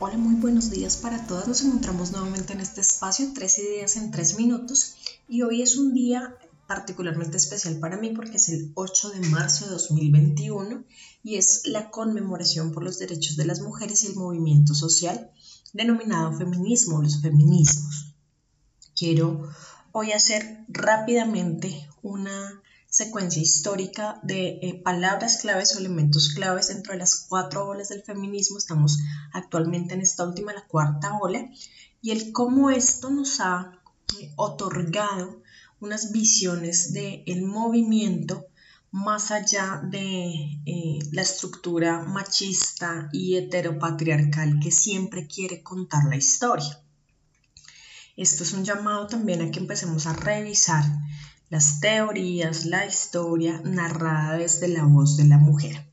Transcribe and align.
Hola, 0.00 0.16
muy 0.16 0.36
buenos 0.36 0.70
días 0.70 0.96
para 0.96 1.26
todas. 1.26 1.48
Nos 1.48 1.62
encontramos 1.62 2.12
nuevamente 2.12 2.52
en 2.52 2.60
este 2.60 2.82
espacio, 2.82 3.32
tres 3.34 3.58
ideas 3.58 3.96
en 3.96 4.12
tres 4.12 4.38
minutos. 4.38 4.94
Y 5.26 5.42
hoy 5.42 5.60
es 5.60 5.76
un 5.76 5.92
día 5.92 6.36
particularmente 6.68 7.36
especial 7.36 7.80
para 7.80 7.96
mí 7.96 8.10
porque 8.10 8.36
es 8.36 8.48
el 8.48 8.70
8 8.76 9.10
de 9.10 9.28
marzo 9.28 9.64
de 9.64 9.72
2021 9.72 10.84
y 11.24 11.34
es 11.34 11.62
la 11.64 11.90
conmemoración 11.90 12.70
por 12.70 12.84
los 12.84 13.00
derechos 13.00 13.36
de 13.36 13.46
las 13.46 13.60
mujeres 13.60 14.04
y 14.04 14.06
el 14.06 14.14
movimiento 14.14 14.72
social 14.72 15.32
denominado 15.72 16.32
feminismo, 16.32 17.02
los 17.02 17.20
feminismos. 17.20 18.14
Quiero 18.94 19.50
hoy 19.90 20.12
hacer 20.12 20.64
rápidamente 20.68 21.88
una 22.02 22.62
secuencia 22.90 23.42
histórica 23.42 24.18
de 24.22 24.58
eh, 24.62 24.80
palabras 24.82 25.38
claves 25.42 25.74
o 25.74 25.78
elementos 25.78 26.30
claves 26.30 26.68
dentro 26.68 26.92
de 26.92 26.98
las 26.98 27.26
cuatro 27.28 27.68
olas 27.68 27.90
del 27.90 28.02
feminismo. 28.02 28.58
Estamos 28.58 28.98
actualmente 29.32 29.94
en 29.94 30.00
esta 30.00 30.24
última, 30.24 30.52
la 30.52 30.66
cuarta 30.66 31.18
ola, 31.20 31.50
y 32.00 32.12
el 32.12 32.32
cómo 32.32 32.70
esto 32.70 33.10
nos 33.10 33.40
ha 33.40 33.72
eh, 34.18 34.32
otorgado 34.36 35.42
unas 35.80 36.12
visiones 36.12 36.92
del 36.92 37.22
el 37.26 37.42
movimiento 37.42 38.46
más 38.90 39.30
allá 39.30 39.82
de 39.84 40.60
eh, 40.64 40.98
la 41.12 41.22
estructura 41.22 42.00
machista 42.00 43.10
y 43.12 43.36
heteropatriarcal 43.36 44.60
que 44.60 44.70
siempre 44.70 45.26
quiere 45.26 45.62
contar 45.62 46.04
la 46.08 46.16
historia. 46.16 46.80
Esto 48.16 48.42
es 48.42 48.52
un 48.54 48.64
llamado 48.64 49.06
también 49.06 49.42
a 49.42 49.50
que 49.50 49.60
empecemos 49.60 50.06
a 50.06 50.14
revisar 50.14 50.84
las 51.50 51.80
teorías, 51.80 52.66
la 52.66 52.86
historia 52.86 53.60
narrada 53.64 54.36
desde 54.36 54.68
la 54.68 54.84
voz 54.84 55.16
de 55.16 55.24
la 55.24 55.38
mujer. 55.38 55.86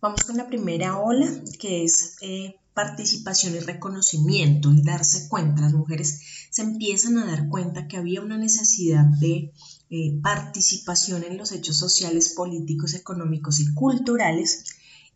Vamos 0.00 0.24
con 0.24 0.36
la 0.36 0.48
primera 0.48 0.98
ola, 0.98 1.28
que 1.60 1.84
es 1.84 2.16
eh, 2.20 2.56
participación 2.74 3.54
y 3.54 3.60
reconocimiento, 3.60 4.70
el 4.70 4.82
darse 4.82 5.28
cuenta. 5.28 5.62
Las 5.62 5.74
mujeres 5.74 6.20
se 6.50 6.62
empiezan 6.62 7.18
a 7.18 7.26
dar 7.26 7.48
cuenta 7.48 7.86
que 7.86 7.96
había 7.96 8.20
una 8.20 8.36
necesidad 8.36 9.04
de 9.04 9.52
eh, 9.90 10.18
participación 10.22 11.22
en 11.22 11.36
los 11.36 11.52
hechos 11.52 11.76
sociales, 11.76 12.30
políticos, 12.30 12.94
económicos 12.94 13.60
y 13.60 13.72
culturales 13.74 14.64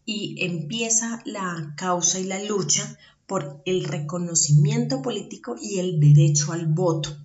y 0.04 0.36
empieza 0.44 1.20
la 1.24 1.74
causa 1.76 2.20
y 2.20 2.24
la 2.24 2.42
lucha 2.44 2.96
por 3.26 3.60
el 3.66 3.84
reconocimiento 3.84 5.02
político 5.02 5.56
y 5.60 5.80
el 5.80 5.98
derecho 5.98 6.52
al 6.52 6.66
voto. 6.66 7.16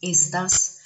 Estas 0.00 0.77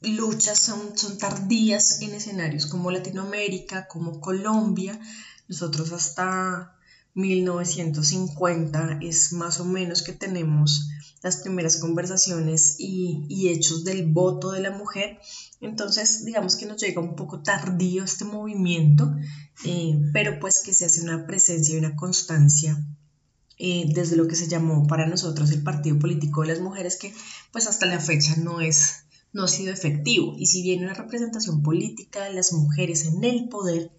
luchas 0.00 0.58
son, 0.58 0.96
son 0.96 1.18
tardías 1.18 2.00
en 2.02 2.14
escenarios 2.14 2.66
como 2.66 2.90
Latinoamérica, 2.90 3.88
como 3.88 4.20
Colombia. 4.20 4.98
Nosotros 5.48 5.92
hasta 5.92 6.78
1950 7.14 8.98
es 9.02 9.32
más 9.32 9.60
o 9.60 9.64
menos 9.64 10.02
que 10.02 10.12
tenemos 10.12 10.88
las 11.22 11.38
primeras 11.38 11.78
conversaciones 11.78 12.76
y, 12.78 13.48
hechos 13.48 13.82
del 13.84 14.06
voto 14.06 14.52
de 14.52 14.60
la 14.60 14.70
mujer. 14.70 15.18
Entonces, 15.60 16.24
digamos 16.24 16.54
que 16.54 16.66
nos 16.66 16.80
llega 16.80 17.00
un 17.00 17.16
poco 17.16 17.42
tardío 17.42 18.04
este 18.04 18.24
movimiento, 18.24 19.16
eh, 19.64 19.98
pero 20.12 20.38
pues 20.38 20.62
que 20.62 20.72
se 20.72 20.84
hace 20.84 21.02
una 21.02 21.26
presencia 21.26 21.74
y 21.74 21.78
una 21.78 21.96
constancia 21.96 22.78
eh, 23.58 23.90
desde 23.94 24.16
lo 24.16 24.28
que 24.28 24.36
se 24.36 24.48
llamó 24.48 24.86
para 24.86 25.06
nosotros 25.06 25.50
el 25.50 25.62
Partido 25.62 25.98
Político 25.98 26.42
de 26.42 26.48
las 26.48 26.60
Mujeres, 26.60 26.96
que 26.96 27.12
pues 27.52 27.66
hasta 27.66 27.86
la 27.86 28.00
fecha 28.00 28.36
no 28.36 28.60
es 28.60 29.04
no 29.32 29.44
ha 29.44 29.48
sido 29.48 29.72
efectivo. 29.72 30.34
Y 30.36 30.46
si 30.46 30.62
bien 30.62 30.84
una 30.84 30.94
representación 30.94 31.62
política 31.62 32.24
de 32.24 32.32
las 32.32 32.52
mujeres 32.52 33.04
en 33.04 33.22
el 33.24 33.48
poder, 33.48 33.92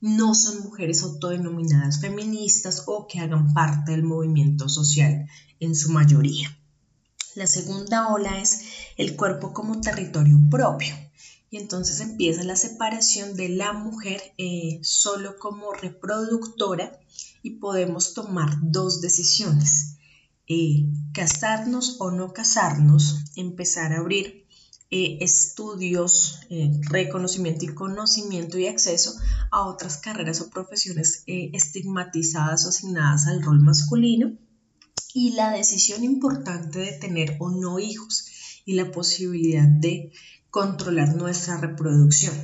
no 0.00 0.34
son 0.34 0.64
mujeres 0.64 1.02
autodenominadas 1.02 2.00
feministas 2.00 2.84
o 2.86 3.06
que 3.06 3.20
hagan 3.20 3.54
parte 3.54 3.92
del 3.92 4.02
movimiento 4.02 4.68
social 4.68 5.28
en 5.60 5.76
su 5.76 5.92
mayoría. 5.92 6.58
La 7.34 7.46
segunda 7.46 8.08
ola 8.08 8.40
es 8.40 8.62
el 8.96 9.16
cuerpo 9.16 9.52
como 9.52 9.80
territorio 9.80 10.38
propio. 10.50 10.94
Y 11.52 11.58
entonces 11.58 12.00
empieza 12.00 12.44
la 12.44 12.56
separación 12.56 13.36
de 13.36 13.50
la 13.50 13.74
mujer 13.74 14.22
eh, 14.38 14.80
solo 14.82 15.36
como 15.38 15.74
reproductora 15.74 16.98
y 17.42 17.56
podemos 17.56 18.14
tomar 18.14 18.48
dos 18.62 19.02
decisiones. 19.02 19.98
Eh, 20.48 20.86
casarnos 21.12 21.98
o 22.00 22.10
no 22.10 22.32
casarnos, 22.32 23.18
empezar 23.36 23.92
a 23.92 23.98
abrir 23.98 24.46
eh, 24.90 25.18
estudios, 25.20 26.40
reconocimiento 26.88 27.66
y 27.66 27.74
conocimiento 27.74 28.58
y 28.58 28.66
acceso 28.66 29.12
a 29.50 29.66
otras 29.66 29.98
carreras 29.98 30.40
o 30.40 30.48
profesiones 30.48 31.22
estigmatizadas 31.26 32.64
o 32.64 32.70
asignadas 32.70 33.26
al 33.26 33.42
rol 33.42 33.60
masculino 33.60 34.38
y 35.12 35.32
la 35.32 35.50
decisión 35.50 36.02
importante 36.02 36.78
de 36.78 36.92
tener 36.92 37.36
o 37.40 37.50
no 37.50 37.78
hijos 37.78 38.24
y 38.64 38.72
la 38.72 38.90
posibilidad 38.90 39.68
de 39.68 40.12
controlar 40.52 41.16
nuestra 41.16 41.56
reproducción. 41.56 42.34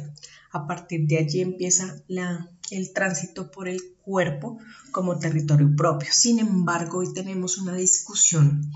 A 0.51 0.67
partir 0.67 1.07
de 1.07 1.19
allí 1.19 1.43
empieza 1.43 1.95
la 2.09 2.51
el 2.71 2.93
tránsito 2.93 3.51
por 3.51 3.69
el 3.69 3.81
cuerpo 4.03 4.59
como 4.91 5.19
territorio 5.19 5.75
propio. 5.77 6.09
Sin 6.13 6.39
embargo, 6.39 6.99
hoy 6.99 7.13
tenemos 7.13 7.59
una 7.59 7.75
discusión 7.75 8.71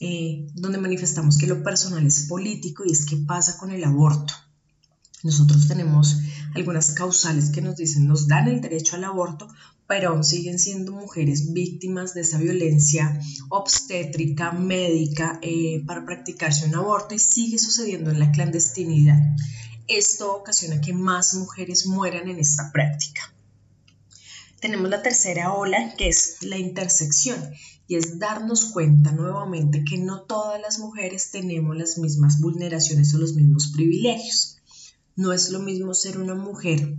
eh, 0.00 0.46
donde 0.54 0.78
manifestamos 0.78 1.38
que 1.38 1.46
lo 1.46 1.62
personal 1.62 2.06
es 2.06 2.26
político 2.28 2.84
y 2.84 2.92
es 2.92 3.06
qué 3.06 3.16
pasa 3.16 3.56
con 3.58 3.70
el 3.70 3.84
aborto. 3.84 4.34
Nosotros 5.22 5.66
tenemos 5.66 6.18
algunas 6.54 6.90
causales 6.90 7.50
que 7.50 7.62
nos 7.62 7.76
dicen 7.76 8.06
nos 8.06 8.28
dan 8.28 8.48
el 8.48 8.60
derecho 8.60 8.96
al 8.96 9.04
aborto, 9.04 9.48
pero 9.86 10.10
aún 10.10 10.24
siguen 10.24 10.58
siendo 10.58 10.92
mujeres 10.92 11.52
víctimas 11.52 12.14
de 12.14 12.22
esa 12.22 12.38
violencia 12.38 13.20
obstétrica, 13.48 14.52
médica, 14.52 15.38
eh, 15.42 15.82
para 15.86 16.04
practicarse 16.04 16.66
un 16.66 16.74
aborto 16.74 17.14
y 17.14 17.18
sigue 17.18 17.58
sucediendo 17.58 18.10
en 18.10 18.18
la 18.18 18.30
clandestinidad 18.32 19.18
esto 19.88 20.34
ocasiona 20.34 20.80
que 20.80 20.92
más 20.92 21.34
mujeres 21.34 21.86
mueran 21.86 22.28
en 22.28 22.38
esta 22.38 22.70
práctica. 22.72 23.32
Tenemos 24.60 24.90
la 24.90 25.02
tercera 25.02 25.52
ola, 25.52 25.94
que 25.96 26.08
es 26.08 26.38
la 26.42 26.58
intersección, 26.58 27.38
y 27.86 27.94
es 27.94 28.18
darnos 28.18 28.64
cuenta 28.66 29.12
nuevamente 29.12 29.84
que 29.84 29.98
no 29.98 30.22
todas 30.22 30.60
las 30.60 30.80
mujeres 30.80 31.30
tenemos 31.30 31.76
las 31.76 31.98
mismas 31.98 32.40
vulneraciones 32.40 33.14
o 33.14 33.18
los 33.18 33.34
mismos 33.34 33.70
privilegios. 33.72 34.55
No 35.16 35.32
es 35.32 35.50
lo 35.50 35.60
mismo 35.60 35.94
ser 35.94 36.18
una 36.18 36.34
mujer 36.34 36.98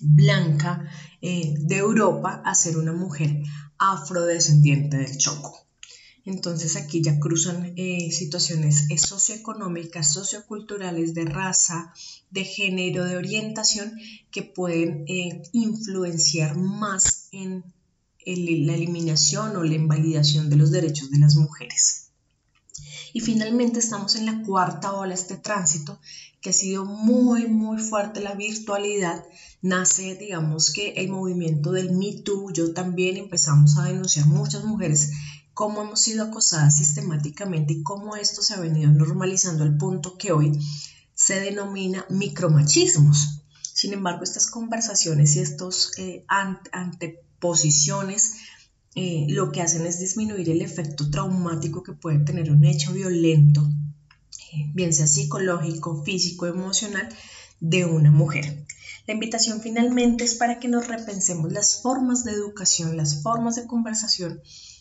blanca 0.00 0.88
eh, 1.20 1.54
de 1.58 1.76
Europa 1.76 2.42
a 2.44 2.54
ser 2.54 2.76
una 2.76 2.92
mujer 2.92 3.42
afrodescendiente 3.78 4.96
del 4.96 5.16
Choco. 5.18 5.58
Entonces 6.24 6.76
aquí 6.76 7.02
ya 7.02 7.18
cruzan 7.18 7.72
eh, 7.76 8.10
situaciones 8.12 8.86
eh, 8.90 8.98
socioeconómicas, 8.98 10.12
socioculturales, 10.12 11.14
de 11.14 11.24
raza, 11.24 11.92
de 12.30 12.44
género, 12.44 13.04
de 13.04 13.16
orientación, 13.16 13.92
que 14.30 14.42
pueden 14.42 15.04
influenciar 15.52 16.56
más 16.56 17.28
en 17.32 17.64
la 18.24 18.74
eliminación 18.74 19.56
o 19.56 19.64
la 19.64 19.74
invalidación 19.74 20.48
de 20.48 20.56
los 20.56 20.70
derechos 20.70 21.10
de 21.10 21.18
las 21.18 21.34
mujeres. 21.34 22.11
Y 23.12 23.20
finalmente 23.20 23.78
estamos 23.78 24.16
en 24.16 24.26
la 24.26 24.42
cuarta 24.42 24.92
ola, 24.92 25.14
este 25.14 25.36
tránsito, 25.36 25.98
que 26.40 26.50
ha 26.50 26.52
sido 26.52 26.84
muy, 26.84 27.46
muy 27.46 27.78
fuerte 27.78 28.20
la 28.20 28.34
virtualidad. 28.34 29.24
Nace, 29.60 30.16
digamos 30.16 30.72
que 30.72 30.94
el 30.94 31.08
movimiento 31.08 31.72
del 31.72 31.92
Me 31.92 32.12
Too, 32.12 32.52
yo 32.52 32.72
también 32.72 33.16
empezamos 33.16 33.78
a 33.78 33.84
denunciar 33.84 34.26
muchas 34.26 34.64
mujeres 34.64 35.10
cómo 35.54 35.82
hemos 35.82 36.00
sido 36.00 36.24
acosadas 36.24 36.78
sistemáticamente 36.78 37.74
y 37.74 37.82
cómo 37.82 38.16
esto 38.16 38.42
se 38.42 38.54
ha 38.54 38.60
venido 38.60 38.90
normalizando 38.90 39.64
al 39.64 39.76
punto 39.76 40.16
que 40.16 40.32
hoy 40.32 40.58
se 41.14 41.40
denomina 41.40 42.06
micromachismos. 42.08 43.42
Sin 43.60 43.92
embargo, 43.92 44.24
estas 44.24 44.48
conversaciones 44.48 45.36
y 45.36 45.40
estas 45.40 45.90
eh, 45.98 46.24
anteposiciones 46.72 48.34
eh, 48.94 49.26
lo 49.28 49.52
que 49.52 49.62
hacen 49.62 49.86
es 49.86 49.98
disminuir 49.98 50.50
el 50.50 50.60
efecto 50.60 51.10
traumático 51.10 51.82
que 51.82 51.92
puede 51.92 52.18
tener 52.20 52.50
un 52.50 52.64
hecho 52.64 52.92
violento, 52.92 53.66
eh, 54.52 54.70
bien 54.74 54.92
sea 54.92 55.06
psicológico, 55.06 56.02
físico, 56.04 56.46
emocional, 56.46 57.08
de 57.60 57.84
una 57.86 58.10
mujer. 58.10 58.66
La 59.06 59.14
invitación 59.14 59.60
finalmente 59.60 60.24
es 60.24 60.34
para 60.34 60.58
que 60.60 60.68
nos 60.68 60.88
repensemos 60.88 61.52
las 61.52 61.80
formas 61.80 62.24
de 62.24 62.32
educación, 62.32 62.96
las 62.96 63.22
formas 63.22 63.56
de 63.56 63.66
conversación 63.66 64.40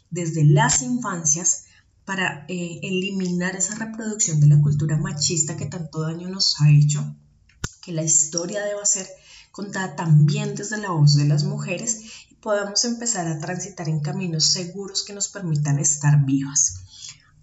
desde 0.10 0.44
las 0.44 0.82
infancias 0.82 1.66
para 2.04 2.46
eh, 2.50 2.80
eliminar 2.84 3.56
esa 3.56 3.76
reproducción 3.76 4.42
de 4.42 4.48
la 4.48 4.62
cultura 4.62 4.98
machista 4.98 5.56
que 5.56 5.68
tanto 5.68 6.02
daño 6.02 6.28
nos 6.28 6.60
ha 6.60 6.70
hecho, 6.70 7.16
que 7.82 7.94
la 7.94 8.04
historia 8.04 8.64
deba 8.66 8.86
ser 8.86 9.08
contada 9.52 9.96
también 9.96 10.56
desde 10.56 10.78
la 10.78 10.92
voz 10.92 11.16
de 11.16 11.26
las 11.26 11.44
mujeres 11.44 12.02
podamos 12.42 12.84
empezar 12.86 13.28
a 13.28 13.40
transitar 13.40 13.88
en 13.88 14.00
caminos 14.00 14.46
seguros 14.46 15.04
que 15.04 15.14
nos 15.14 15.28
permitan 15.28 15.80
estar 15.80 16.26
vivas. 16.26 16.76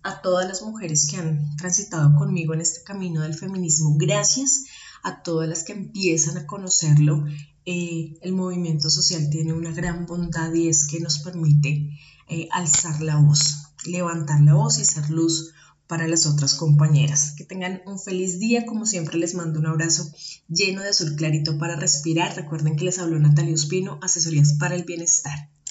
A 0.02 0.20
todas 0.22 0.46
las 0.46 0.62
mujeres 0.62 1.08
que 1.10 1.16
han 1.16 1.56
transitado 1.56 2.16
conmigo 2.16 2.54
en 2.54 2.60
este 2.60 2.82
camino 2.82 3.22
del 3.22 3.34
feminismo, 3.34 3.96
gracias 3.96 4.64
a 5.02 5.22
todas 5.22 5.48
las 5.48 5.64
que 5.64 5.72
empiezan 5.72 6.36
a 6.36 6.46
conocerlo 6.46 7.24
eh, 7.70 8.16
el 8.22 8.32
movimiento 8.32 8.88
social 8.88 9.28
tiene 9.28 9.52
una 9.52 9.70
gran 9.70 10.06
bondad 10.06 10.50
y 10.54 10.68
es 10.68 10.86
que 10.86 11.00
nos 11.00 11.18
permite 11.18 11.90
eh, 12.26 12.48
alzar 12.50 13.02
la 13.02 13.16
voz, 13.16 13.74
levantar 13.84 14.40
la 14.40 14.54
voz 14.54 14.78
y 14.78 14.86
ser 14.86 15.10
luz 15.10 15.52
para 15.88 16.06
las 16.06 16.26
otras 16.26 16.54
compañeras. 16.54 17.32
Que 17.36 17.44
tengan 17.44 17.82
un 17.86 17.98
feliz 17.98 18.38
día, 18.38 18.66
como 18.66 18.86
siempre 18.86 19.18
les 19.18 19.34
mando 19.34 19.58
un 19.58 19.66
abrazo 19.66 20.12
lleno 20.48 20.82
de 20.82 20.90
azul 20.90 21.16
clarito 21.16 21.58
para 21.58 21.74
respirar. 21.74 22.36
Recuerden 22.36 22.76
que 22.76 22.84
les 22.84 22.98
habló 22.98 23.18
Natalia 23.18 23.54
Ospino, 23.54 23.98
Asesorías 24.02 24.52
para 24.52 24.76
el 24.76 24.84
Bienestar. 24.84 25.48